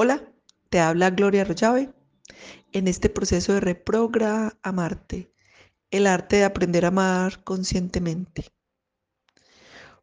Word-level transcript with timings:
Hola, 0.00 0.32
te 0.70 0.78
habla 0.78 1.10
Gloria 1.10 1.42
Rollave. 1.42 1.92
En 2.70 2.86
este 2.86 3.08
proceso 3.08 3.54
de 3.54 3.58
reprogra 3.58 4.56
amarte, 4.62 5.34
el 5.90 6.06
arte 6.06 6.36
de 6.36 6.44
aprender 6.44 6.84
a 6.84 6.88
amar 6.94 7.42
conscientemente. 7.42 8.44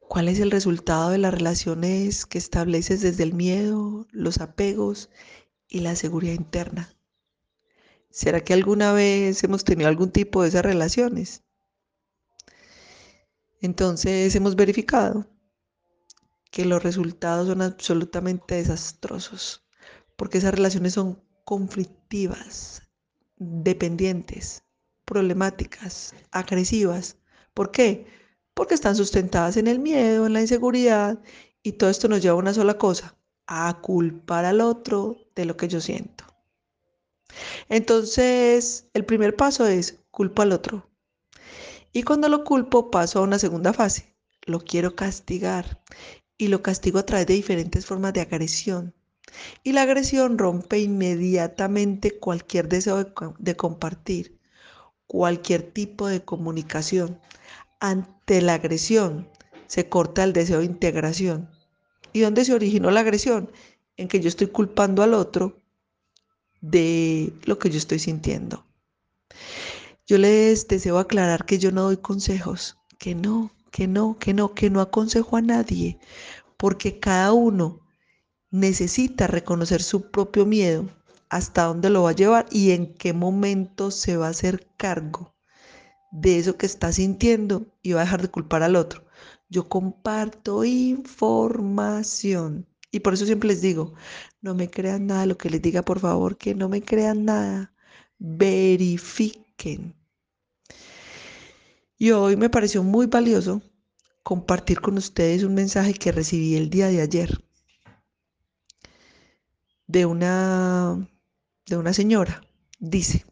¿Cuál 0.01 0.27
es 0.27 0.41
el 0.41 0.51
resultado 0.51 1.11
de 1.11 1.17
las 1.17 1.33
relaciones 1.33 2.25
que 2.25 2.37
estableces 2.37 2.99
desde 2.99 3.23
el 3.23 3.33
miedo, 3.33 4.05
los 4.11 4.41
apegos 4.41 5.09
y 5.69 5.79
la 5.79 5.95
seguridad 5.95 6.33
interna? 6.33 6.93
¿Será 8.09 8.43
que 8.43 8.51
alguna 8.51 8.91
vez 8.91 9.41
hemos 9.45 9.63
tenido 9.63 9.87
algún 9.87 10.11
tipo 10.11 10.41
de 10.41 10.49
esas 10.49 10.65
relaciones? 10.65 11.45
Entonces 13.61 14.35
hemos 14.35 14.57
verificado 14.57 15.25
que 16.51 16.65
los 16.65 16.83
resultados 16.83 17.47
son 17.47 17.61
absolutamente 17.61 18.55
desastrosos 18.55 19.64
porque 20.15 20.37
esas 20.37 20.53
relaciones 20.53 20.93
son 20.93 21.21
conflictivas, 21.43 22.81
dependientes, 23.37 24.63
problemáticas, 25.05 26.15
agresivas. 26.31 27.17
¿Por 27.53 27.71
qué? 27.71 28.07
Porque 28.53 28.73
están 28.73 28.95
sustentadas 28.95 29.57
en 29.57 29.67
el 29.67 29.79
miedo, 29.79 30.25
en 30.25 30.33
la 30.33 30.41
inseguridad, 30.41 31.19
y 31.63 31.73
todo 31.73 31.89
esto 31.89 32.07
nos 32.07 32.21
lleva 32.21 32.35
a 32.35 32.39
una 32.39 32.53
sola 32.53 32.77
cosa, 32.77 33.15
a 33.47 33.81
culpar 33.81 34.45
al 34.45 34.61
otro 34.61 35.17
de 35.35 35.45
lo 35.45 35.57
que 35.57 35.67
yo 35.67 35.81
siento. 35.81 36.25
Entonces, 37.69 38.87
el 38.93 39.05
primer 39.05 39.35
paso 39.35 39.65
es 39.67 39.99
culpo 40.11 40.41
al 40.41 40.51
otro. 40.51 40.89
Y 41.91 42.03
cuando 42.03 42.29
lo 42.29 42.43
culpo, 42.43 42.91
paso 42.91 43.19
a 43.19 43.23
una 43.23 43.39
segunda 43.39 43.73
fase. 43.73 44.15
Lo 44.45 44.59
quiero 44.59 44.95
castigar. 44.95 45.81
Y 46.37 46.49
lo 46.49 46.61
castigo 46.61 46.99
a 46.99 47.05
través 47.05 47.27
de 47.27 47.33
diferentes 47.33 47.85
formas 47.85 48.13
de 48.13 48.21
agresión 48.21 48.93
y 49.63 49.71
la 49.71 49.83
agresión 49.83 50.37
rompe 50.37 50.79
inmediatamente 50.79 52.17
cualquier 52.19 52.67
deseo 52.67 53.03
de, 53.39 53.55
compartir, 53.55 54.39
cualquier 55.07 55.63
tipo 55.63 56.07
de 56.07 56.23
comunicación. 56.23 57.19
Ante 57.79 58.41
la 58.41 58.55
agresión 58.55 59.29
se 59.67 59.89
corta 59.89 60.23
el 60.23 60.33
deseo 60.33 60.59
de 60.59 60.65
integración. 60.65 61.49
¿Y 62.13 62.21
dónde 62.21 62.45
se 62.45 62.53
originó 62.53 62.91
la 62.91 63.01
agresión? 63.01 63.51
En 63.97 64.07
que 64.07 64.19
yo 64.19 64.27
estoy 64.27 64.47
culpando 64.47 65.03
al 65.03 65.13
otro 65.13 65.57
de 66.61 67.33
lo 67.45 67.59
que 67.59 67.69
yo 67.69 67.77
estoy 67.77 67.99
sintiendo. 67.99 68.65
Yo 70.07 70.17
les 70.17 70.67
deseo 70.67 70.99
aclarar 70.99 71.45
que 71.45 71.57
yo 71.57 71.71
no 71.71 71.83
doy 71.83 71.97
consejos, 71.97 72.77
que 72.99 73.15
no, 73.15 73.51
que 73.71 73.87
no, 73.87 74.17
que 74.19 74.33
no, 74.33 74.53
que 74.53 74.69
no 74.69 74.81
aconsejo 74.81 75.37
a 75.37 75.41
nadie, 75.41 75.97
porque 76.57 76.99
cada 76.99 77.33
uno 77.33 77.84
necesita 78.55 79.27
reconocer 79.27 79.83
su 79.83 80.09
propio 80.09 80.45
miedo, 80.45 80.89
hasta 81.29 81.65
dónde 81.65 81.89
lo 81.89 82.03
va 82.03 82.11
a 82.11 82.15
llevar 82.15 82.45
y 82.51 82.71
en 82.71 82.93
qué 82.93 83.11
momento 83.11 83.91
se 83.91 84.15
va 84.15 84.27
a 84.27 84.29
hacer 84.29 84.67
cargo 84.77 85.35
de 86.11 86.39
eso 86.39 86.57
que 86.57 86.65
está 86.65 86.93
sintiendo 86.93 87.65
y 87.81 87.91
va 87.91 88.01
a 88.01 88.03
dejar 88.05 88.21
de 88.21 88.29
culpar 88.29 88.63
al 88.63 88.77
otro. 88.77 89.03
Yo 89.49 89.67
comparto 89.67 90.63
información 90.63 92.65
y 92.91 93.01
por 93.01 93.13
eso 93.13 93.25
siempre 93.25 93.49
les 93.49 93.61
digo, 93.61 93.93
no 94.41 94.55
me 94.55 94.69
crean 94.69 95.07
nada 95.07 95.25
lo 95.25 95.37
que 95.37 95.49
les 95.49 95.61
diga, 95.61 95.83
por 95.83 95.99
favor, 95.99 96.37
que 96.37 96.55
no 96.55 96.69
me 96.69 96.81
crean 96.81 97.25
nada. 97.25 97.73
Verifiquen. 98.19 99.95
Y 101.97 102.11
hoy 102.11 102.37
me 102.37 102.49
pareció 102.49 102.83
muy 102.83 103.07
valioso 103.07 103.61
compartir 104.23 104.79
con 104.79 104.97
ustedes 104.97 105.43
un 105.43 105.55
mensaje 105.55 105.93
que 105.93 106.13
recibí 106.13 106.55
el 106.55 106.69
día 106.69 106.87
de 106.87 107.01
ayer 107.01 107.45
de 109.87 110.05
una, 110.05 111.07
de 111.65 111.77
una 111.77 111.93
señora. 111.93 112.41
Dice, 112.79 113.25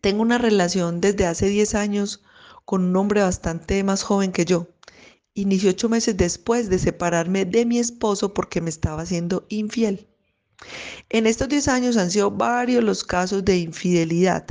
tengo 0.00 0.22
una 0.22 0.38
relación 0.38 1.00
desde 1.00 1.26
hace 1.26 1.46
10 1.46 1.74
años 1.74 2.22
con 2.64 2.84
un 2.84 2.96
hombre 2.96 3.22
bastante 3.22 3.82
más 3.82 4.02
joven 4.02 4.32
que 4.32 4.44
yo. 4.44 4.68
Inicié 5.34 5.70
ocho 5.70 5.88
meses 5.88 6.16
después 6.16 6.68
de 6.68 6.78
separarme 6.78 7.44
de 7.44 7.64
mi 7.64 7.78
esposo 7.78 8.34
porque 8.34 8.60
me 8.60 8.70
estaba 8.70 9.02
haciendo 9.02 9.46
infiel. 9.48 10.06
En 11.08 11.26
estos 11.26 11.48
10 11.48 11.68
años 11.68 11.96
han 11.96 12.10
sido 12.10 12.30
varios 12.30 12.82
los 12.82 13.04
casos 13.04 13.44
de 13.44 13.58
infidelidad, 13.58 14.44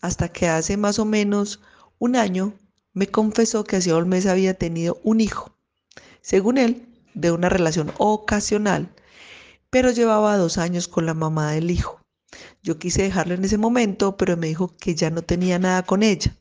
hasta 0.00 0.28
que 0.28 0.48
hace 0.48 0.76
más 0.76 0.98
o 0.98 1.04
menos 1.04 1.60
un 1.98 2.16
año 2.16 2.54
me 2.92 3.06
confesó 3.06 3.64
que 3.64 3.76
hacía 3.76 3.96
un 3.96 4.08
mes 4.08 4.26
había 4.26 4.54
tenido 4.54 5.00
un 5.02 5.20
hijo, 5.20 5.56
según 6.20 6.58
él, 6.58 6.86
de 7.14 7.32
una 7.32 7.48
relación 7.48 7.92
ocasional 7.98 8.90
pero 9.70 9.92
llevaba 9.92 10.36
dos 10.36 10.58
años 10.58 10.88
con 10.88 11.06
la 11.06 11.14
mamá 11.14 11.52
del 11.52 11.70
hijo. 11.70 12.00
Yo 12.62 12.78
quise 12.78 13.02
dejarlo 13.02 13.34
en 13.34 13.44
ese 13.44 13.58
momento, 13.58 14.16
pero 14.16 14.36
me 14.36 14.48
dijo 14.48 14.76
que 14.76 14.94
ya 14.94 15.10
no 15.10 15.22
tenía 15.22 15.58
nada 15.58 15.84
con 15.84 16.02
ella. 16.02 16.36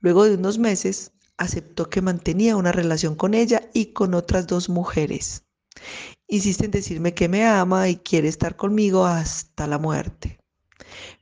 Luego 0.00 0.24
de 0.24 0.34
unos 0.34 0.58
meses, 0.58 1.12
aceptó 1.36 1.88
que 1.88 2.02
mantenía 2.02 2.56
una 2.56 2.72
relación 2.72 3.14
con 3.14 3.34
ella 3.34 3.70
y 3.72 3.86
con 3.92 4.14
otras 4.14 4.46
dos 4.46 4.68
mujeres. 4.68 5.44
Insiste 6.26 6.64
en 6.64 6.72
decirme 6.72 7.14
que 7.14 7.28
me 7.28 7.46
ama 7.46 7.88
y 7.88 7.96
quiere 7.96 8.28
estar 8.28 8.56
conmigo 8.56 9.06
hasta 9.06 9.66
la 9.66 9.78
muerte. 9.78 10.38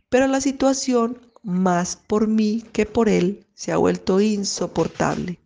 Pero 0.08 0.26
la 0.26 0.40
situación, 0.40 1.30
más 1.42 1.96
por 1.96 2.28
mí 2.28 2.64
que 2.72 2.86
por 2.86 3.08
él, 3.08 3.46
se 3.54 3.72
ha 3.72 3.76
vuelto 3.76 4.20
insoportable. 4.20 5.38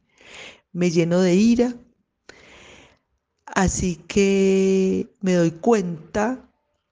Me 0.73 0.91
lleno 0.91 1.21
de 1.21 1.35
ira 1.35 1.75
Así 3.55 3.97
que 3.97 5.13
me 5.21 5.35
doy 5.35 5.51
cuenta 5.51 6.49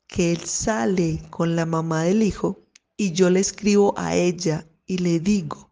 que 0.09 0.33
él 0.33 0.41
sale 0.45 1.23
con 1.31 1.55
la 1.55 1.67
mamá 1.67 2.03
del 2.03 2.23
hijo 2.23 2.59
y 2.97 3.13
yo 3.13 3.31
le 3.31 3.41
escribo 3.41 3.95
a 3.97 4.17
ella 4.17 4.67
y 4.87 4.99
le 4.99 5.21
digo 5.21 5.71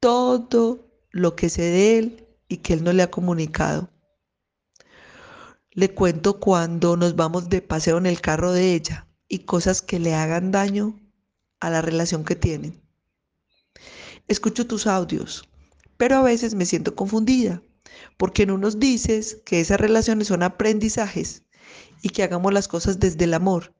todo 0.00 0.88
lo 1.10 1.36
que 1.36 1.50
sé 1.50 1.62
de 1.62 1.98
él 1.98 2.26
y 2.48 2.58
que 2.58 2.72
él 2.72 2.84
no 2.84 2.92
le 2.92 3.02
ha 3.02 3.10
comunicado. 3.10 3.90
Le 5.70 5.92
cuento 5.94 6.40
cuando 6.40 6.96
nos 6.96 7.14
vamos 7.14 7.48
de 7.48 7.60
paseo 7.62 7.98
en 7.98 8.06
el 8.06 8.20
carro 8.20 8.52
de 8.52 8.74
ella 8.74 9.06
y 9.28 9.40
cosas 9.40 9.82
que 9.82 9.98
le 9.98 10.14
hagan 10.14 10.50
daño 10.50 10.98
a 11.60 11.70
la 11.70 11.82
relación 11.82 12.24
que 12.24 12.34
tienen. 12.34 12.82
Escucho 14.26 14.66
tus 14.66 14.86
audios, 14.86 15.48
pero 15.96 16.16
a 16.16 16.22
veces 16.22 16.54
me 16.54 16.66
siento 16.66 16.94
confundida 16.94 17.62
porque 18.16 18.44
en 18.44 18.50
unos 18.50 18.78
dices 18.78 19.40
que 19.44 19.60
esas 19.60 19.80
relaciones 19.80 20.28
son 20.28 20.42
aprendizajes 20.42 21.42
y 22.02 22.10
que 22.10 22.22
hagamos 22.22 22.52
las 22.52 22.68
cosas 22.68 22.98
desde 22.98 23.24
el 23.24 23.34
amor. 23.34 23.74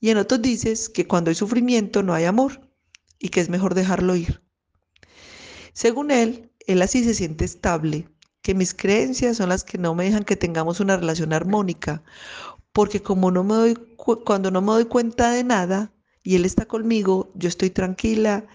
Y 0.00 0.10
en 0.10 0.18
otros 0.18 0.42
dices 0.42 0.88
que 0.88 1.06
cuando 1.06 1.30
hay 1.30 1.34
sufrimiento 1.34 2.02
no 2.02 2.14
hay 2.14 2.24
amor 2.24 2.68
y 3.18 3.28
que 3.28 3.40
es 3.40 3.48
mejor 3.48 3.74
dejarlo 3.74 4.16
ir. 4.16 4.42
Según 5.72 6.10
él, 6.10 6.50
él 6.66 6.82
así 6.82 7.04
se 7.04 7.14
siente 7.14 7.44
estable, 7.44 8.08
que 8.42 8.54
mis 8.54 8.74
creencias 8.74 9.36
son 9.36 9.48
las 9.48 9.64
que 9.64 9.78
no 9.78 9.94
me 9.94 10.04
dejan 10.04 10.24
que 10.24 10.36
tengamos 10.36 10.80
una 10.80 10.96
relación 10.96 11.32
armónica, 11.32 12.02
porque 12.72 13.00
como 13.00 13.30
no 13.30 13.44
me 13.44 13.54
doy 13.54 13.74
cuando 14.24 14.50
no 14.50 14.60
me 14.60 14.72
doy 14.72 14.84
cuenta 14.86 15.30
de 15.30 15.44
nada 15.44 15.92
y 16.22 16.34
él 16.34 16.44
está 16.44 16.66
conmigo, 16.66 17.30
yo 17.34 17.48
estoy 17.48 17.70
tranquila 17.70 18.46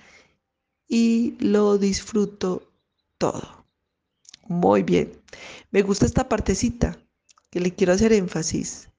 y 0.88 1.36
lo 1.40 1.78
disfruto 1.78 2.70
todo. 3.18 3.57
Muy 4.48 4.84
bien. 4.84 5.12
Me 5.72 5.82
gusta 5.82 6.06
esta 6.06 6.30
partecita 6.30 6.98
que 7.50 7.60
le 7.60 7.74
quiero 7.74 7.94
hacer 7.94 8.14
énfasis, 8.14 8.90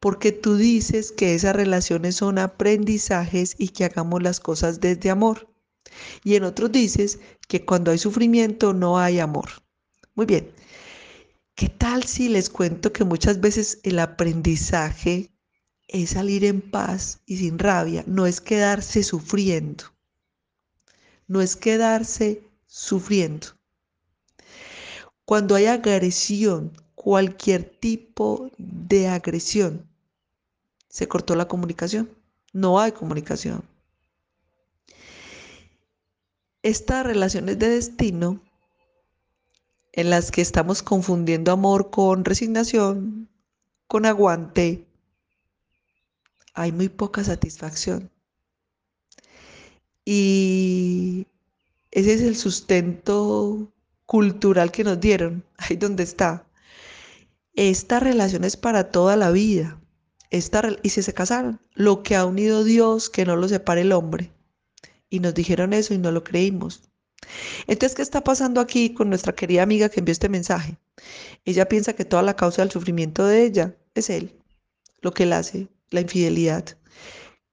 porque 0.00 0.32
tú 0.32 0.56
dices 0.56 1.12
que 1.12 1.34
esas 1.34 1.54
relaciones 1.54 2.16
son 2.16 2.38
aprendizajes 2.38 3.54
y 3.58 3.68
que 3.68 3.84
hagamos 3.84 4.22
las 4.22 4.40
cosas 4.40 4.80
desde 4.80 5.10
amor. 5.10 5.48
Y 6.24 6.36
en 6.36 6.44
otros 6.44 6.72
dices 6.72 7.20
que 7.48 7.64
cuando 7.64 7.90
hay 7.90 7.98
sufrimiento 7.98 8.74
no 8.74 8.98
hay 8.98 9.18
amor. 9.18 9.48
Muy 10.14 10.26
bien. 10.26 10.50
¿Qué 11.54 11.68
tal 11.68 12.04
si 12.04 12.28
les 12.28 12.50
cuento 12.50 12.92
que 12.92 13.04
muchas 13.04 13.40
veces 13.40 13.80
el 13.82 13.98
aprendizaje 13.98 15.32
es 15.88 16.10
salir 16.10 16.44
en 16.44 16.60
paz 16.60 17.20
y 17.26 17.38
sin 17.38 17.58
rabia, 17.58 18.04
no 18.06 18.26
es 18.26 18.40
quedarse 18.40 19.02
sufriendo, 19.02 19.84
no 21.26 21.40
es 21.40 21.56
quedarse 21.56 22.42
sufriendo. 22.66 23.57
Cuando 25.28 25.56
hay 25.56 25.66
agresión, 25.66 26.72
cualquier 26.94 27.62
tipo 27.62 28.50
de 28.56 29.08
agresión, 29.08 29.86
se 30.88 31.06
cortó 31.06 31.36
la 31.36 31.46
comunicación. 31.46 32.08
No 32.54 32.80
hay 32.80 32.92
comunicación. 32.92 33.62
Estas 36.62 37.04
relaciones 37.04 37.58
de 37.58 37.68
destino 37.68 38.40
en 39.92 40.08
las 40.08 40.30
que 40.30 40.40
estamos 40.40 40.82
confundiendo 40.82 41.52
amor 41.52 41.90
con 41.90 42.24
resignación, 42.24 43.28
con 43.86 44.06
aguante, 44.06 44.86
hay 46.54 46.72
muy 46.72 46.88
poca 46.88 47.22
satisfacción. 47.22 48.10
Y 50.06 51.26
ese 51.90 52.14
es 52.14 52.22
el 52.22 52.34
sustento 52.34 53.70
cultural 54.08 54.72
que 54.72 54.84
nos 54.84 54.98
dieron, 54.98 55.44
ahí 55.58 55.76
donde 55.76 56.02
está. 56.02 56.46
Esta 57.54 58.00
relación 58.00 58.42
es 58.42 58.56
para 58.56 58.90
toda 58.90 59.16
la 59.16 59.30
vida. 59.30 59.78
esta, 60.30 60.62
y 60.82 60.88
si 60.88 61.02
se 61.02 61.12
casaron, 61.12 61.60
lo 61.74 62.02
que 62.02 62.16
ha 62.16 62.24
unido 62.24 62.64
Dios, 62.64 63.10
que 63.10 63.26
no 63.26 63.36
lo 63.36 63.48
separe 63.48 63.82
el 63.82 63.92
hombre. 63.92 64.32
Y 65.10 65.20
nos 65.20 65.34
dijeron 65.34 65.74
eso 65.74 65.92
y 65.92 65.98
no 65.98 66.10
lo 66.10 66.24
creímos. 66.24 66.82
Entonces, 67.66 67.94
¿qué 67.94 68.02
está 68.02 68.24
pasando 68.24 68.60
aquí 68.62 68.94
con 68.94 69.10
nuestra 69.10 69.34
querida 69.34 69.62
amiga 69.62 69.90
que 69.90 70.00
envió 70.00 70.12
este 70.12 70.30
mensaje? 70.30 70.78
Ella 71.44 71.68
piensa 71.68 71.92
que 71.92 72.06
toda 72.06 72.22
la 72.22 72.36
causa 72.36 72.62
del 72.62 72.70
sufrimiento 72.70 73.26
de 73.26 73.44
ella 73.44 73.76
es 73.94 74.08
él, 74.08 74.32
lo 75.02 75.12
que 75.12 75.24
él 75.24 75.34
hace, 75.34 75.68
la 75.90 76.00
infidelidad. 76.00 76.64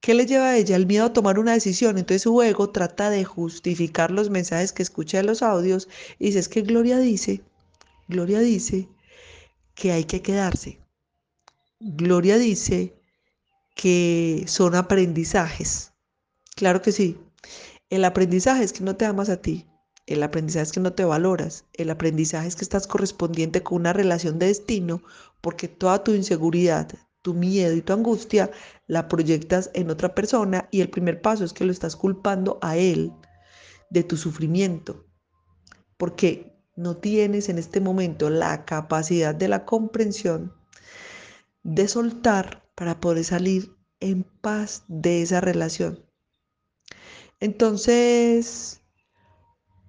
¿Qué 0.00 0.14
le 0.14 0.26
lleva 0.26 0.50
a 0.50 0.56
ella? 0.56 0.76
El 0.76 0.86
miedo 0.86 1.06
a 1.06 1.12
tomar 1.12 1.38
una 1.38 1.52
decisión. 1.52 1.98
Entonces 1.98 2.22
su 2.22 2.40
ego 2.42 2.70
trata 2.70 3.10
de 3.10 3.24
justificar 3.24 4.10
los 4.10 4.30
mensajes 4.30 4.72
que 4.72 4.82
escucha 4.82 5.20
en 5.20 5.26
los 5.26 5.42
audios 5.42 5.88
y 6.18 6.26
dice, 6.26 6.38
es 6.38 6.48
que 6.48 6.62
Gloria 6.62 6.98
dice, 6.98 7.42
Gloria 8.08 8.40
dice 8.40 8.88
que 9.74 9.92
hay 9.92 10.04
que 10.04 10.22
quedarse. 10.22 10.78
Gloria 11.80 12.38
dice 12.38 12.94
que 13.74 14.44
son 14.46 14.74
aprendizajes. 14.74 15.92
Claro 16.54 16.82
que 16.82 16.92
sí. 16.92 17.18
El 17.90 18.04
aprendizaje 18.04 18.64
es 18.64 18.72
que 18.72 18.82
no 18.82 18.96
te 18.96 19.04
amas 19.04 19.28
a 19.28 19.42
ti. 19.42 19.66
El 20.06 20.22
aprendizaje 20.22 20.64
es 20.64 20.72
que 20.72 20.80
no 20.80 20.92
te 20.92 21.04
valoras. 21.04 21.64
El 21.72 21.90
aprendizaje 21.90 22.48
es 22.48 22.56
que 22.56 22.64
estás 22.64 22.86
correspondiente 22.86 23.62
con 23.62 23.80
una 23.80 23.92
relación 23.92 24.38
de 24.38 24.46
destino 24.46 25.02
porque 25.40 25.68
toda 25.68 26.02
tu 26.02 26.14
inseguridad, 26.14 26.88
tu 27.26 27.34
miedo 27.34 27.74
y 27.74 27.82
tu 27.82 27.92
angustia 27.92 28.52
la 28.86 29.08
proyectas 29.08 29.72
en 29.74 29.90
otra 29.90 30.14
persona 30.14 30.68
y 30.70 30.80
el 30.80 30.90
primer 30.90 31.20
paso 31.20 31.44
es 31.44 31.52
que 31.52 31.64
lo 31.64 31.72
estás 31.72 31.96
culpando 31.96 32.60
a 32.62 32.76
él 32.76 33.12
de 33.90 34.04
tu 34.04 34.16
sufrimiento. 34.16 35.08
Porque 35.96 36.56
no 36.76 36.98
tienes 36.98 37.48
en 37.48 37.58
este 37.58 37.80
momento 37.80 38.30
la 38.30 38.64
capacidad 38.64 39.34
de 39.34 39.48
la 39.48 39.64
comprensión 39.64 40.54
de 41.64 41.88
soltar 41.88 42.70
para 42.76 43.00
poder 43.00 43.24
salir 43.24 43.74
en 43.98 44.22
paz 44.22 44.84
de 44.86 45.22
esa 45.22 45.40
relación. 45.40 46.06
Entonces, 47.40 48.82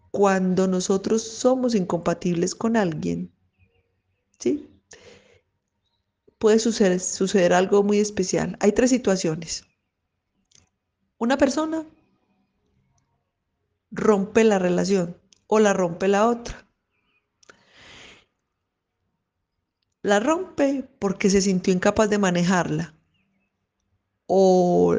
cuando 0.09 0.67
nosotros 0.67 1.21
somos 1.21 1.75
incompatibles 1.75 2.55
con 2.55 2.77
alguien, 2.77 3.31
¿sí? 4.39 4.76
Puede 6.37 6.59
suceder, 6.59 6.99
suceder 6.99 7.53
algo 7.53 7.83
muy 7.83 7.99
especial. 7.99 8.57
Hay 8.59 8.71
tres 8.71 8.89
situaciones. 8.91 9.65
Una 11.17 11.37
persona 11.37 11.85
rompe 13.91 14.43
la 14.43 14.59
relación 14.59 15.17
o 15.47 15.59
la 15.59 15.73
rompe 15.73 16.07
la 16.07 16.27
otra. 16.27 16.67
La 20.03 20.19
rompe 20.19 20.87
porque 20.99 21.29
se 21.29 21.41
sintió 21.41 21.73
incapaz 21.73 22.09
de 22.09 22.17
manejarla 22.19 22.93
o 24.27 24.97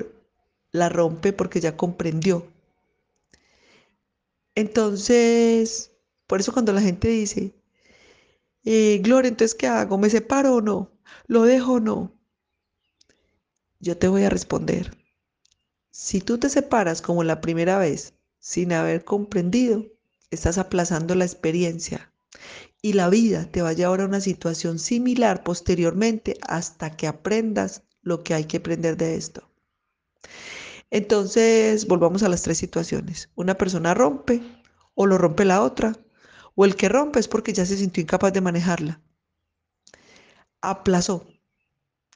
la 0.72 0.88
rompe 0.88 1.32
porque 1.32 1.60
ya 1.60 1.76
comprendió. 1.76 2.46
Entonces, 4.54 5.92
por 6.26 6.40
eso 6.40 6.52
cuando 6.52 6.72
la 6.72 6.80
gente 6.80 7.08
dice, 7.08 7.54
eh, 8.64 8.98
Gloria, 9.02 9.28
entonces, 9.28 9.54
¿qué 9.54 9.66
hago? 9.68 9.98
¿Me 9.98 10.10
separo 10.10 10.56
o 10.56 10.60
no? 10.60 10.90
¿Lo 11.26 11.42
dejo 11.42 11.74
o 11.74 11.80
no? 11.80 12.12
Yo 13.80 13.96
te 13.96 14.08
voy 14.08 14.24
a 14.24 14.30
responder. 14.30 14.96
Si 15.90 16.20
tú 16.20 16.38
te 16.38 16.48
separas 16.48 17.02
como 17.02 17.24
la 17.24 17.40
primera 17.40 17.78
vez 17.78 18.14
sin 18.38 18.72
haber 18.72 19.04
comprendido, 19.04 19.86
estás 20.30 20.58
aplazando 20.58 21.14
la 21.14 21.24
experiencia 21.24 22.12
y 22.82 22.92
la 22.92 23.08
vida 23.08 23.46
te 23.50 23.62
va 23.62 23.70
a 23.70 23.74
llevar 23.74 24.00
a 24.00 24.06
una 24.06 24.20
situación 24.20 24.78
similar 24.78 25.42
posteriormente 25.42 26.36
hasta 26.46 26.96
que 26.96 27.06
aprendas 27.06 27.82
lo 28.02 28.22
que 28.22 28.34
hay 28.34 28.44
que 28.44 28.58
aprender 28.58 28.96
de 28.96 29.16
esto. 29.16 29.48
Entonces, 30.90 31.86
volvamos 31.86 32.22
a 32.22 32.28
las 32.28 32.42
tres 32.42 32.58
situaciones. 32.58 33.30
Una 33.34 33.56
persona 33.56 33.94
rompe 33.94 34.40
o 34.94 35.06
lo 35.06 35.18
rompe 35.18 35.44
la 35.44 35.62
otra, 35.62 35.96
o 36.54 36.64
el 36.64 36.76
que 36.76 36.88
rompe 36.88 37.20
es 37.20 37.28
porque 37.28 37.52
ya 37.52 37.66
se 37.66 37.76
sintió 37.76 38.02
incapaz 38.02 38.32
de 38.32 38.40
manejarla. 38.40 39.00
Aplazó. 40.60 41.26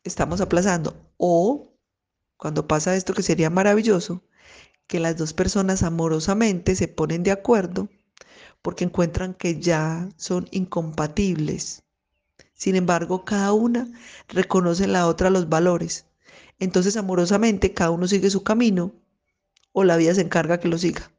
Estamos 0.04 0.40
aplazando. 0.40 0.96
O, 1.16 1.74
cuando 2.36 2.66
pasa 2.66 2.96
esto 2.96 3.14
que 3.14 3.22
sería 3.22 3.50
maravilloso, 3.50 4.22
que 4.86 5.00
las 5.00 5.16
dos 5.16 5.32
personas 5.32 5.82
amorosamente 5.82 6.74
se 6.74 6.88
ponen 6.88 7.22
de 7.22 7.30
acuerdo 7.30 7.88
porque 8.62 8.84
encuentran 8.84 9.34
que 9.34 9.60
ya 9.60 10.08
son 10.16 10.48
incompatibles. 10.50 11.82
Sin 12.54 12.76
embargo, 12.76 13.24
cada 13.24 13.52
una 13.52 13.88
reconoce 14.28 14.84
en 14.84 14.92
la 14.92 15.06
otra 15.06 15.30
los 15.30 15.48
valores 15.48 16.06
entonces 16.62 16.96
amorosamente 16.96 17.74
cada 17.74 17.90
uno 17.90 18.06
sigue 18.06 18.30
su 18.30 18.44
camino 18.44 18.92
o 19.72 19.82
la 19.82 19.96
vida 19.96 20.14
se 20.14 20.20
encarga 20.20 20.60
que 20.60 20.68
lo 20.68 20.78
siga. 20.78 21.10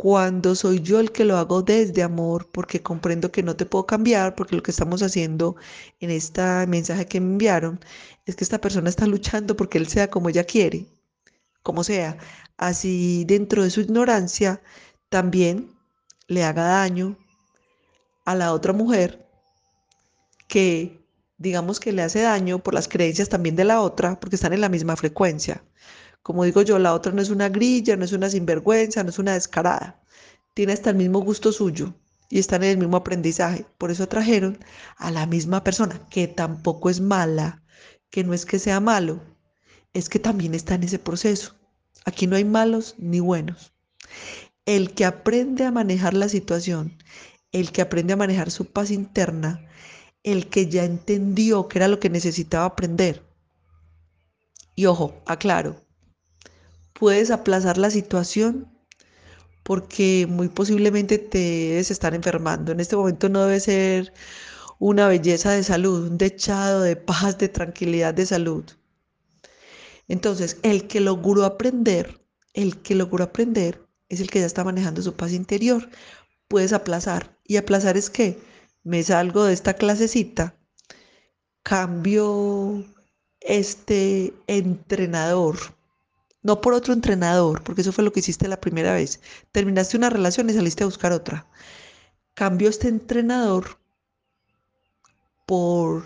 Cuando 0.00 0.54
soy 0.54 0.80
yo 0.80 0.98
el 0.98 1.12
que 1.12 1.26
lo 1.26 1.36
hago 1.36 1.60
desde 1.60 2.02
amor, 2.02 2.48
porque 2.50 2.82
comprendo 2.82 3.30
que 3.30 3.42
no 3.42 3.54
te 3.54 3.66
puedo 3.66 3.84
cambiar, 3.84 4.34
porque 4.34 4.56
lo 4.56 4.62
que 4.62 4.70
estamos 4.70 5.02
haciendo 5.02 5.56
en 6.00 6.08
este 6.08 6.66
mensaje 6.68 7.04
que 7.04 7.20
me 7.20 7.32
enviaron 7.32 7.80
es 8.24 8.34
que 8.34 8.42
esta 8.44 8.62
persona 8.62 8.88
está 8.88 9.06
luchando 9.06 9.56
porque 9.56 9.76
él 9.76 9.88
sea 9.88 10.08
como 10.08 10.30
ella 10.30 10.44
quiere, 10.44 10.86
como 11.62 11.84
sea. 11.84 12.16
Así 12.56 13.26
dentro 13.26 13.62
de 13.62 13.68
su 13.68 13.82
ignorancia 13.82 14.62
también 15.10 15.76
le 16.28 16.44
haga 16.44 16.62
daño 16.62 17.18
a 18.24 18.34
la 18.34 18.54
otra 18.54 18.72
mujer 18.72 19.28
que 20.48 20.98
digamos 21.36 21.78
que 21.78 21.92
le 21.92 22.00
hace 22.00 22.22
daño 22.22 22.60
por 22.60 22.72
las 22.72 22.88
creencias 22.88 23.28
también 23.28 23.54
de 23.54 23.64
la 23.64 23.82
otra, 23.82 24.18
porque 24.18 24.36
están 24.36 24.54
en 24.54 24.62
la 24.62 24.70
misma 24.70 24.96
frecuencia. 24.96 25.62
Como 26.22 26.44
digo 26.44 26.62
yo, 26.62 26.78
la 26.78 26.94
otra 26.94 27.12
no 27.12 27.22
es 27.22 27.30
una 27.30 27.48
grilla, 27.48 27.96
no 27.96 28.04
es 28.04 28.12
una 28.12 28.28
sinvergüenza, 28.28 29.02
no 29.02 29.10
es 29.10 29.18
una 29.18 29.34
descarada. 29.34 30.02
Tiene 30.54 30.72
hasta 30.72 30.90
el 30.90 30.96
mismo 30.96 31.20
gusto 31.20 31.52
suyo 31.52 31.94
y 32.28 32.38
están 32.38 32.62
en 32.62 32.70
el 32.70 32.78
mismo 32.78 32.96
aprendizaje. 32.96 33.66
Por 33.78 33.90
eso 33.90 34.04
atrajeron 34.04 34.58
a 34.96 35.10
la 35.10 35.26
misma 35.26 35.64
persona, 35.64 36.06
que 36.10 36.28
tampoco 36.28 36.90
es 36.90 37.00
mala, 37.00 37.62
que 38.10 38.24
no 38.24 38.34
es 38.34 38.44
que 38.44 38.58
sea 38.58 38.80
malo, 38.80 39.20
es 39.94 40.08
que 40.08 40.18
también 40.18 40.54
está 40.54 40.74
en 40.74 40.84
ese 40.84 40.98
proceso. 40.98 41.54
Aquí 42.04 42.26
no 42.26 42.36
hay 42.36 42.44
malos 42.44 42.94
ni 42.98 43.20
buenos. 43.20 43.72
El 44.66 44.94
que 44.94 45.04
aprende 45.04 45.64
a 45.64 45.70
manejar 45.70 46.14
la 46.14 46.28
situación, 46.28 46.98
el 47.52 47.72
que 47.72 47.82
aprende 47.82 48.12
a 48.12 48.16
manejar 48.16 48.50
su 48.50 48.66
paz 48.66 48.90
interna, 48.90 49.66
el 50.22 50.48
que 50.48 50.68
ya 50.68 50.84
entendió 50.84 51.68
que 51.68 51.78
era 51.78 51.88
lo 51.88 51.98
que 51.98 52.10
necesitaba 52.10 52.66
aprender. 52.66 53.24
Y 54.74 54.86
ojo, 54.86 55.20
aclaro, 55.26 55.76
puedes 57.00 57.32
aplazar 57.32 57.78
la 57.78 57.90
situación 57.90 58.68
porque 59.64 60.26
muy 60.28 60.48
posiblemente 60.48 61.18
te 61.18 61.38
debes 61.38 61.90
estar 61.90 62.14
enfermando. 62.14 62.72
En 62.72 62.80
este 62.80 62.96
momento 62.96 63.28
no 63.28 63.44
debe 63.44 63.58
ser 63.60 64.12
una 64.78 65.08
belleza 65.08 65.50
de 65.52 65.64
salud, 65.64 66.08
un 66.08 66.18
dechado 66.18 66.82
de 66.82 66.96
paz, 66.96 67.38
de 67.38 67.48
tranquilidad, 67.48 68.14
de 68.14 68.26
salud. 68.26 68.64
Entonces, 70.06 70.58
el 70.62 70.86
que 70.86 71.00
logró 71.00 71.44
aprender, 71.44 72.20
el 72.54 72.80
que 72.82 72.94
logró 72.94 73.24
aprender 73.24 73.84
es 74.08 74.20
el 74.20 74.30
que 74.30 74.40
ya 74.40 74.46
está 74.46 74.64
manejando 74.64 75.02
su 75.02 75.14
paz 75.14 75.32
interior. 75.32 75.88
Puedes 76.48 76.72
aplazar. 76.72 77.36
¿Y 77.44 77.56
aplazar 77.56 77.96
es 77.96 78.10
qué? 78.10 78.38
me 78.82 79.02
salgo 79.02 79.44
de 79.44 79.52
esta 79.52 79.74
clasecita, 79.74 80.54
cambio 81.62 82.84
este 83.40 84.32
entrenador, 84.46 85.58
no 86.42 86.60
por 86.60 86.74
otro 86.74 86.92
entrenador, 86.92 87.62
porque 87.62 87.82
eso 87.82 87.92
fue 87.92 88.04
lo 88.04 88.12
que 88.12 88.20
hiciste 88.20 88.48
la 88.48 88.60
primera 88.60 88.94
vez. 88.94 89.20
Terminaste 89.52 89.96
una 89.96 90.10
relación 90.10 90.48
y 90.50 90.54
saliste 90.54 90.84
a 90.84 90.86
buscar 90.86 91.12
otra. 91.12 91.46
Cambio 92.34 92.68
este 92.68 92.88
entrenador 92.88 93.78
por 95.46 96.04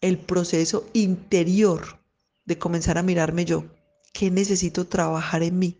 el 0.00 0.18
proceso 0.18 0.88
interior 0.92 1.98
de 2.44 2.58
comenzar 2.58 2.98
a 2.98 3.02
mirarme 3.02 3.44
yo. 3.44 3.64
¿Qué 4.12 4.30
necesito 4.30 4.86
trabajar 4.86 5.42
en 5.42 5.58
mí? 5.58 5.78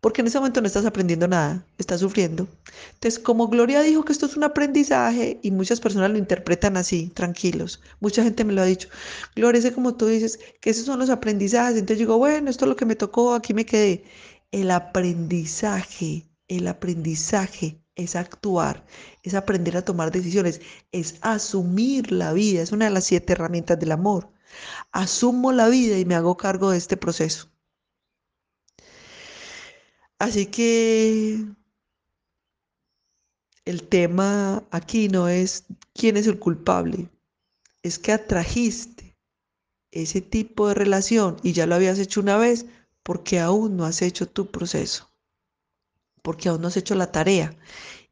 Porque 0.00 0.20
en 0.20 0.28
ese 0.28 0.38
momento 0.38 0.60
no 0.60 0.66
estás 0.66 0.86
aprendiendo 0.86 1.28
nada, 1.28 1.64
estás 1.78 2.00
sufriendo. 2.00 2.46
Entonces, 2.94 3.18
como 3.18 3.48
Gloria 3.48 3.82
dijo 3.82 4.04
que 4.04 4.12
esto 4.12 4.26
es 4.26 4.36
un 4.36 4.44
aprendizaje 4.44 5.40
y 5.42 5.50
muchas 5.50 5.80
personas 5.80 6.10
lo 6.10 6.18
interpretan 6.18 6.76
así, 6.76 7.10
tranquilos, 7.14 7.80
mucha 8.00 8.22
gente 8.22 8.44
me 8.44 8.52
lo 8.52 8.62
ha 8.62 8.66
dicho, 8.66 8.88
Gloria, 9.34 9.58
ese 9.58 9.72
como 9.72 9.94
tú 9.94 10.06
dices, 10.06 10.38
que 10.60 10.70
esos 10.70 10.84
son 10.86 10.98
los 10.98 11.10
aprendizajes, 11.10 11.76
entonces 11.76 11.98
digo, 11.98 12.18
bueno, 12.18 12.50
esto 12.50 12.64
es 12.64 12.68
lo 12.68 12.76
que 12.76 12.86
me 12.86 12.96
tocó, 12.96 13.34
aquí 13.34 13.54
me 13.54 13.66
quedé. 13.66 14.04
El 14.50 14.70
aprendizaje, 14.70 16.26
el 16.48 16.68
aprendizaje 16.68 17.80
es 17.96 18.16
actuar, 18.16 18.86
es 19.22 19.34
aprender 19.34 19.76
a 19.76 19.84
tomar 19.84 20.10
decisiones, 20.12 20.60
es 20.92 21.16
asumir 21.20 22.12
la 22.12 22.32
vida, 22.32 22.62
es 22.62 22.72
una 22.72 22.86
de 22.86 22.92
las 22.92 23.04
siete 23.04 23.32
herramientas 23.34 23.78
del 23.78 23.92
amor. 23.92 24.30
Asumo 24.92 25.52
la 25.52 25.68
vida 25.68 25.98
y 25.98 26.04
me 26.04 26.14
hago 26.14 26.36
cargo 26.36 26.70
de 26.70 26.78
este 26.78 26.96
proceso. 26.96 27.50
Así 30.18 30.46
que 30.46 31.44
el 33.64 33.88
tema 33.88 34.66
aquí 34.70 35.08
no 35.08 35.28
es 35.28 35.66
quién 35.94 36.16
es 36.16 36.26
el 36.26 36.38
culpable, 36.40 37.08
es 37.82 37.98
que 38.00 38.12
atrajiste 38.12 39.16
ese 39.92 40.20
tipo 40.20 40.68
de 40.68 40.74
relación 40.74 41.36
y 41.42 41.52
ya 41.52 41.66
lo 41.66 41.76
habías 41.76 41.98
hecho 41.98 42.20
una 42.20 42.36
vez, 42.36 42.66
porque 43.04 43.38
aún 43.38 43.76
no 43.76 43.84
has 43.84 44.02
hecho 44.02 44.28
tu 44.28 44.50
proceso, 44.50 45.08
porque 46.22 46.48
aún 46.48 46.62
no 46.62 46.68
has 46.68 46.76
hecho 46.76 46.96
la 46.96 47.12
tarea 47.12 47.56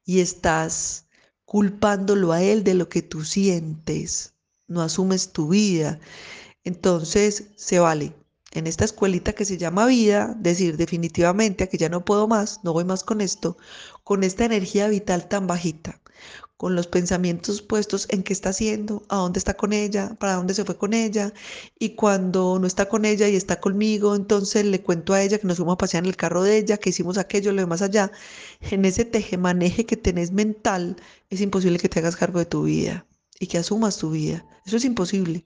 y 0.05 0.21
estás 0.21 1.07
culpándolo 1.45 2.33
a 2.33 2.43
él 2.43 2.63
de 2.63 2.75
lo 2.75 2.89
que 2.89 3.03
tú 3.03 3.25
sientes, 3.25 4.35
no 4.69 4.81
asumes 4.81 5.33
tu 5.33 5.49
vida. 5.49 5.99
Entonces, 6.65 7.51
se 7.57 7.79
vale 7.79 8.15
en 8.53 8.67
esta 8.67 8.85
escuelita 8.85 9.33
que 9.33 9.45
se 9.45 9.59
llama 9.59 9.87
vida, 9.87 10.35
decir 10.39 10.77
definitivamente 10.77 11.69
que 11.69 11.79
ya 11.79 11.89
no 11.89 12.05
puedo 12.05 12.29
más, 12.29 12.61
no 12.65 12.73
voy 12.73 12.85
más 12.85 13.05
con 13.05 13.21
esto, 13.21 13.57
con 14.05 14.25
esta 14.25 14.45
energía 14.45 14.89
vital 14.89 15.29
tan 15.29 15.47
bajita, 15.47 16.01
con 16.57 16.75
los 16.75 16.87
pensamientos 16.87 17.61
puestos 17.61 18.07
en 18.11 18.23
qué 18.23 18.33
está 18.33 18.51
haciendo, 18.51 19.03
a 19.09 19.17
dónde 19.17 19.39
está 19.39 19.55
con 19.55 19.73
ella, 19.75 20.17
para 20.19 20.35
dónde 20.35 20.55
se 20.55 20.65
fue 20.65 20.79
con 20.79 20.95
ella, 20.95 21.35
y 21.79 21.91
cuando 21.97 22.59
no 22.59 22.67
está 22.67 22.89
con 22.89 23.05
ella 23.05 23.29
y 23.29 23.37
está 23.37 23.61
conmigo, 23.61 24.15
entonces 24.15 24.65
le 24.65 24.83
cuento 24.83 25.13
a 25.13 25.23
ella 25.23 25.39
que 25.39 25.47
nos 25.47 25.59
fuimos 25.59 25.75
a 25.75 25.79
pasear 25.79 26.05
en 26.05 26.09
el 26.09 26.17
carro 26.17 26.43
de 26.43 26.57
ella, 26.57 26.79
que 26.79 26.91
hicimos 26.91 27.19
aquello, 27.19 27.53
lo 27.53 27.61
demás 27.61 27.83
allá. 27.83 28.11
En 28.61 28.85
ese 28.87 29.05
tejemaneje 29.05 29.85
que 29.85 29.97
tenés 29.97 30.33
mental, 30.33 30.97
es 31.31 31.41
imposible 31.43 31.79
que 31.79 31.89
te 31.91 31.99
hagas 31.99 32.17
cargo 32.17 32.39
de 32.39 32.47
tu 32.47 32.63
vida 32.63 33.07
y 33.39 33.49
que 33.49 33.59
asumas 33.59 33.99
tu 33.99 34.11
vida. 34.11 34.47
Eso 34.65 34.79
es 34.79 34.85
imposible. 34.85 35.45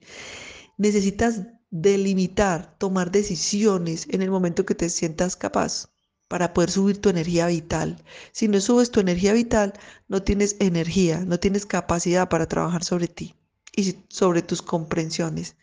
Necesitas 0.78 1.40
delimitar, 1.70 2.76
tomar 2.78 3.10
decisiones 3.10 4.06
en 4.10 4.22
el 4.22 4.30
momento 4.30 4.66
que 4.66 4.74
te 4.74 4.90
sientas 4.90 5.36
capaz 5.36 5.88
para 6.28 6.52
poder 6.52 6.70
subir 6.70 7.00
tu 7.00 7.08
energía 7.08 7.46
vital. 7.46 8.02
Si 8.32 8.48
no 8.48 8.60
subes 8.60 8.90
tu 8.90 9.00
energía 9.00 9.32
vital, 9.32 9.72
no 10.08 10.22
tienes 10.22 10.56
energía, 10.60 11.20
no 11.20 11.40
tienes 11.40 11.66
capacidad 11.66 12.28
para 12.28 12.46
trabajar 12.46 12.84
sobre 12.84 13.08
ti 13.08 13.34
y 13.76 13.96
sobre 14.08 14.42
tus 14.42 14.62
comprensiones. 14.62 15.56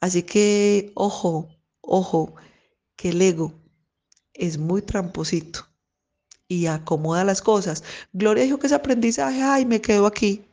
Así 0.00 0.22
que, 0.22 0.92
ojo, 0.94 1.48
ojo, 1.82 2.34
que 2.96 3.10
el 3.10 3.20
ego 3.20 3.52
es 4.32 4.58
muy 4.58 4.82
tramposito 4.82 5.66
y 6.48 6.66
acomoda 6.66 7.24
las 7.24 7.42
cosas. 7.42 7.84
Gloria 8.12 8.44
dijo 8.44 8.58
que 8.58 8.66
ese 8.66 8.76
aprendizaje, 8.76 9.42
ay, 9.42 9.66
me 9.66 9.80
quedo 9.80 10.06
aquí. 10.06 10.44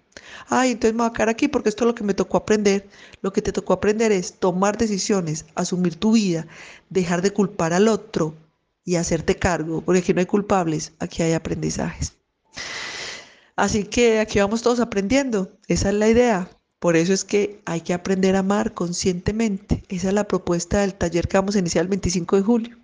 Ay, 0.47 0.71
entonces 0.71 0.93
me 0.93 1.03
voy 1.03 1.09
a 1.09 1.13
quedar 1.13 1.29
aquí 1.29 1.47
porque 1.47 1.69
esto 1.69 1.83
es 1.83 1.87
lo 1.87 1.95
que 1.95 2.03
me 2.03 2.13
tocó 2.13 2.37
aprender. 2.37 2.87
Lo 3.21 3.33
que 3.33 3.41
te 3.41 3.51
tocó 3.51 3.73
aprender 3.73 4.11
es 4.11 4.33
tomar 4.33 4.77
decisiones, 4.77 5.45
asumir 5.55 5.95
tu 5.95 6.13
vida, 6.13 6.47
dejar 6.89 7.21
de 7.21 7.31
culpar 7.31 7.73
al 7.73 7.87
otro, 7.87 8.35
y 8.87 8.95
hacerte 8.95 9.35
cargo, 9.35 9.81
porque 9.81 9.99
aquí 9.99 10.13
no 10.13 10.21
hay 10.21 10.25
culpables, 10.25 10.93
aquí 10.99 11.21
hay 11.21 11.33
aprendizajes. 11.33 12.13
Así 13.57 13.83
que 13.83 14.19
aquí 14.19 14.39
vamos 14.39 14.61
todos 14.61 14.79
aprendiendo, 14.79 15.51
esa 15.67 15.89
es 15.89 15.95
la 15.95 16.07
idea. 16.07 16.49
Por 16.79 16.95
eso 16.95 17.11
es 17.11 17.25
que 17.25 17.59
hay 17.65 17.81
que 17.81 17.93
aprender 17.93 18.37
a 18.37 18.39
amar 18.39 18.73
conscientemente. 18.73 19.83
Esa 19.89 20.07
es 20.07 20.13
la 20.13 20.25
propuesta 20.25 20.79
del 20.79 20.93
taller 20.93 21.27
que 21.27 21.35
vamos 21.35 21.57
a 21.57 21.59
iniciar 21.59 21.83
el 21.83 21.89
25 21.89 22.37
de 22.37 22.41
julio. 22.43 22.77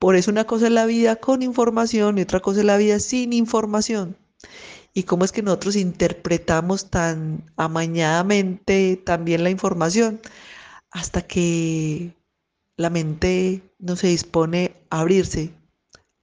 Por 0.00 0.16
eso 0.16 0.32
una 0.32 0.48
cosa 0.48 0.66
es 0.66 0.72
la 0.72 0.86
vida 0.86 1.14
con 1.14 1.42
información 1.42 2.18
y 2.18 2.22
otra 2.22 2.40
cosa 2.40 2.60
es 2.60 2.66
la 2.66 2.76
vida 2.76 2.98
sin 2.98 3.32
información. 3.32 4.16
Y 4.92 5.04
cómo 5.04 5.24
es 5.24 5.32
que 5.32 5.42
nosotros 5.42 5.76
interpretamos 5.76 6.90
tan 6.90 7.50
amañadamente 7.56 9.00
también 9.04 9.44
la 9.44 9.50
información 9.50 10.20
hasta 10.90 11.22
que 11.22 12.16
la 12.76 12.90
mente 12.90 13.62
no 13.78 13.94
se 13.96 14.08
dispone 14.08 14.76
a 14.90 15.00
abrirse 15.00 15.52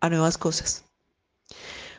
a 0.01 0.09
nuevas 0.09 0.37
cosas. 0.37 0.83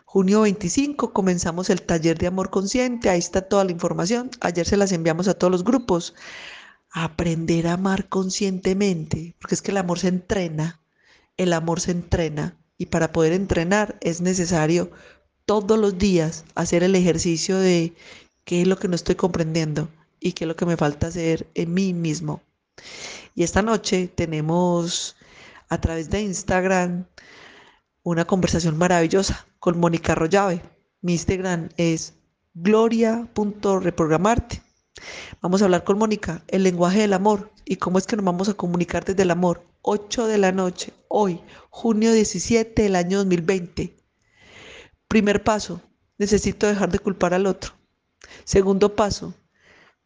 Junio 0.04 0.42
25 0.42 1.12
comenzamos 1.12 1.70
el 1.70 1.82
taller 1.82 2.18
de 2.18 2.26
amor 2.26 2.50
consciente, 2.50 3.10
ahí 3.10 3.18
está 3.18 3.42
toda 3.42 3.64
la 3.64 3.72
información, 3.72 4.30
ayer 4.40 4.66
se 4.66 4.76
las 4.76 4.92
enviamos 4.92 5.28
a 5.28 5.34
todos 5.34 5.50
los 5.50 5.64
grupos. 5.64 6.14
Aprender 6.90 7.66
a 7.66 7.74
amar 7.74 8.08
conscientemente, 8.08 9.36
porque 9.38 9.54
es 9.54 9.62
que 9.62 9.70
el 9.70 9.76
amor 9.76 9.98
se 9.98 10.08
entrena, 10.08 10.80
el 11.36 11.52
amor 11.52 11.80
se 11.80 11.90
entrena 11.90 12.56
y 12.78 12.86
para 12.86 13.12
poder 13.12 13.32
entrenar 13.32 13.98
es 14.00 14.20
necesario 14.20 14.90
todos 15.48 15.78
los 15.78 15.96
días 15.96 16.44
hacer 16.54 16.82
el 16.82 16.94
ejercicio 16.94 17.56
de 17.56 17.94
qué 18.44 18.60
es 18.60 18.68
lo 18.68 18.78
que 18.78 18.86
no 18.86 18.94
estoy 18.94 19.14
comprendiendo 19.14 19.88
y 20.20 20.32
qué 20.32 20.44
es 20.44 20.48
lo 20.48 20.56
que 20.56 20.66
me 20.66 20.76
falta 20.76 21.06
hacer 21.06 21.46
en 21.54 21.72
mí 21.72 21.94
mismo. 21.94 22.42
Y 23.34 23.44
esta 23.44 23.62
noche 23.62 24.12
tenemos 24.14 25.16
a 25.70 25.80
través 25.80 26.10
de 26.10 26.20
Instagram 26.20 27.06
una 28.02 28.26
conversación 28.26 28.76
maravillosa 28.76 29.46
con 29.58 29.80
Mónica 29.80 30.14
Rollave. 30.14 30.60
Mi 31.00 31.14
Instagram 31.14 31.70
es 31.78 32.12
gloria.reprogramarte. 32.52 34.60
Vamos 35.40 35.62
a 35.62 35.64
hablar 35.64 35.82
con 35.82 35.96
Mónica 35.96 36.42
el 36.48 36.62
lenguaje 36.62 37.00
del 37.00 37.14
amor 37.14 37.50
y 37.64 37.76
cómo 37.76 37.96
es 37.96 38.06
que 38.06 38.16
nos 38.16 38.24
vamos 38.26 38.50
a 38.50 38.54
comunicar 38.54 39.06
desde 39.06 39.22
el 39.22 39.30
amor. 39.30 39.64
8 39.80 40.26
de 40.26 40.36
la 40.36 40.52
noche, 40.52 40.92
hoy, 41.08 41.40
junio 41.70 42.12
17 42.12 42.82
del 42.82 42.96
año 42.96 43.16
2020. 43.16 43.97
Primer 45.08 45.42
paso, 45.42 45.80
necesito 46.18 46.66
dejar 46.66 46.90
de 46.90 46.98
culpar 46.98 47.32
al 47.32 47.46
otro. 47.46 47.72
Segundo 48.44 48.94
paso, 48.94 49.34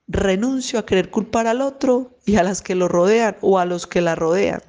renuncio 0.06 0.78
a 0.78 0.86
querer 0.86 1.10
culpar 1.10 1.46
al 1.48 1.60
otro 1.60 2.18
y 2.24 2.36
a 2.36 2.42
las 2.42 2.62
que 2.62 2.74
lo 2.74 2.86
rodean 2.86 3.36
o 3.40 3.58
a 3.58 3.64
los 3.64 3.86
que 3.86 4.00
la 4.00 4.14
rodean. 4.14 4.62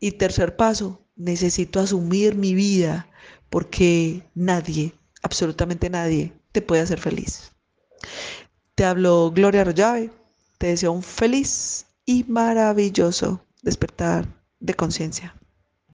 Y 0.00 0.12
tercer 0.12 0.56
paso, 0.56 1.04
necesito 1.16 1.80
asumir 1.80 2.36
mi 2.36 2.54
vida 2.54 3.08
porque 3.50 4.22
nadie, 4.34 4.94
absolutamente 5.22 5.90
nadie, 5.90 6.32
te 6.52 6.62
puede 6.62 6.82
hacer 6.82 7.00
feliz. 7.00 7.52
Te 8.74 8.84
hablo 8.84 9.30
Gloria 9.32 9.62
Arroyave, 9.62 10.10
te 10.58 10.68
deseo 10.68 10.92
un 10.92 11.02
feliz 11.02 11.86
y 12.06 12.24
maravilloso 12.24 13.44
despertar 13.62 14.26
de 14.60 14.74
conciencia. 14.74 15.34